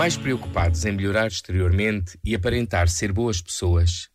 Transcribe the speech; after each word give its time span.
Mais 0.00 0.16
preocupados 0.16 0.86
em 0.86 0.92
melhorar 0.92 1.26
exteriormente 1.26 2.18
e 2.24 2.34
aparentar 2.34 2.88
ser 2.88 3.12
boas 3.12 3.42
pessoas, 3.42 4.08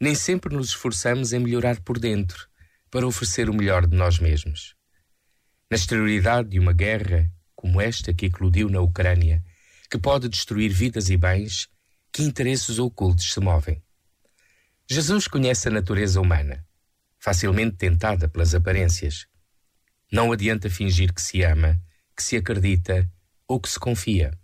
nem 0.00 0.14
sempre 0.14 0.54
nos 0.54 0.68
esforçamos 0.68 1.32
em 1.32 1.40
melhorar 1.40 1.80
por 1.80 1.98
dentro, 1.98 2.48
para 2.88 3.04
oferecer 3.04 3.50
o 3.50 3.54
melhor 3.54 3.84
de 3.84 3.96
nós 3.96 4.20
mesmos. 4.20 4.76
Na 5.68 5.76
exterioridade 5.76 6.50
de 6.50 6.60
uma 6.60 6.72
guerra, 6.72 7.28
como 7.56 7.80
esta 7.80 8.14
que 8.14 8.26
eclodiu 8.26 8.68
na 8.68 8.80
Ucrânia, 8.80 9.42
que 9.90 9.98
pode 9.98 10.28
destruir 10.28 10.70
vidas 10.70 11.10
e 11.10 11.16
bens, 11.16 11.68
que 12.12 12.22
interesses 12.22 12.78
ocultos 12.78 13.32
se 13.32 13.40
movem. 13.40 13.82
Jesus 14.88 15.26
conhece 15.26 15.66
a 15.66 15.72
natureza 15.72 16.20
humana, 16.20 16.64
facilmente 17.18 17.76
tentada 17.76 18.28
pelas 18.28 18.54
aparências. 18.54 19.26
Não 20.12 20.30
adianta 20.30 20.70
fingir 20.70 21.12
que 21.12 21.20
se 21.20 21.42
ama 21.42 21.82
que 22.16 22.22
se 22.22 22.36
acredita 22.36 23.10
ou 23.46 23.60
que 23.60 23.68
se 23.68 23.78
confia. 23.78 24.36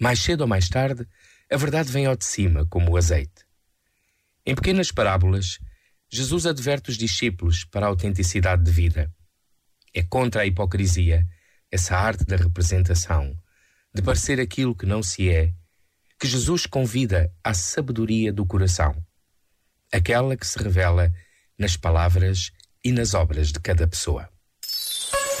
Mais 0.00 0.18
cedo 0.18 0.42
ou 0.42 0.46
mais 0.46 0.68
tarde, 0.68 1.06
a 1.50 1.56
verdade 1.56 1.90
vem 1.90 2.06
ao 2.06 2.16
de 2.16 2.24
cima, 2.24 2.66
como 2.66 2.92
o 2.92 2.96
azeite. 2.96 3.44
Em 4.46 4.54
pequenas 4.54 4.90
parábolas, 4.90 5.58
Jesus 6.08 6.46
adverte 6.46 6.90
os 6.90 6.96
discípulos 6.96 7.64
para 7.64 7.86
a 7.86 7.88
autenticidade 7.88 8.64
de 8.64 8.70
vida. 8.70 9.12
É 9.94 10.02
contra 10.02 10.42
a 10.42 10.46
hipocrisia, 10.46 11.26
essa 11.70 11.96
arte 11.96 12.24
da 12.24 12.36
representação, 12.36 13.36
de 13.94 14.02
parecer 14.02 14.40
aquilo 14.40 14.74
que 14.74 14.86
não 14.86 15.02
se 15.02 15.28
é, 15.28 15.52
que 16.18 16.26
Jesus 16.26 16.66
convida 16.66 17.32
à 17.42 17.54
sabedoria 17.54 18.32
do 18.32 18.44
coração, 18.44 18.94
aquela 19.92 20.36
que 20.36 20.46
se 20.46 20.58
revela 20.58 21.12
nas 21.58 21.76
palavras 21.76 22.52
e 22.84 22.92
nas 22.92 23.14
obras 23.14 23.52
de 23.52 23.60
cada 23.60 23.86
pessoa. 23.86 24.28